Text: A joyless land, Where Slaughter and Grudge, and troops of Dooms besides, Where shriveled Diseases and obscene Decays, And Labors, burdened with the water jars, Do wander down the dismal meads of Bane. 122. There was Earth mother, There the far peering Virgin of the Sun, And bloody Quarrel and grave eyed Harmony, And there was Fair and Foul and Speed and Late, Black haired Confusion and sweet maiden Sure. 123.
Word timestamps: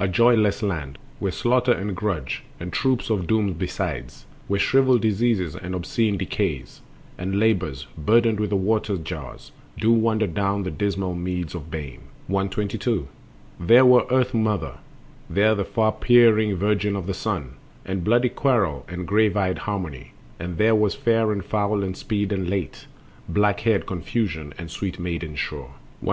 A 0.00 0.08
joyless 0.08 0.60
land, 0.60 0.98
Where 1.20 1.30
Slaughter 1.30 1.70
and 1.70 1.94
Grudge, 1.94 2.42
and 2.58 2.72
troops 2.72 3.10
of 3.10 3.28
Dooms 3.28 3.54
besides, 3.56 4.26
Where 4.48 4.58
shriveled 4.58 5.02
Diseases 5.02 5.54
and 5.54 5.72
obscene 5.72 6.18
Decays, 6.18 6.80
And 7.16 7.38
Labors, 7.38 7.86
burdened 7.96 8.40
with 8.40 8.50
the 8.50 8.56
water 8.56 8.96
jars, 8.96 9.52
Do 9.78 9.92
wander 9.92 10.26
down 10.26 10.64
the 10.64 10.72
dismal 10.72 11.14
meads 11.14 11.54
of 11.54 11.70
Bane. 11.70 12.00
122. 12.26 13.06
There 13.60 13.86
was 13.86 14.04
Earth 14.10 14.34
mother, 14.34 14.78
There 15.30 15.54
the 15.54 15.64
far 15.64 15.92
peering 15.92 16.56
Virgin 16.56 16.96
of 16.96 17.06
the 17.06 17.14
Sun, 17.14 17.54
And 17.84 18.02
bloody 18.02 18.30
Quarrel 18.30 18.84
and 18.88 19.06
grave 19.06 19.36
eyed 19.36 19.58
Harmony, 19.58 20.10
And 20.40 20.58
there 20.58 20.74
was 20.74 20.96
Fair 20.96 21.30
and 21.30 21.44
Foul 21.44 21.84
and 21.84 21.96
Speed 21.96 22.32
and 22.32 22.50
Late, 22.50 22.86
Black 23.28 23.60
haired 23.60 23.86
Confusion 23.86 24.52
and 24.58 24.72
sweet 24.72 24.98
maiden 24.98 25.36
Sure. 25.36 25.68
123. 26.00 26.06